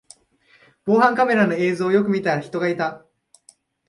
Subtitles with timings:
[0.83, 3.05] 防犯カメラの映像をよく見たら人がいた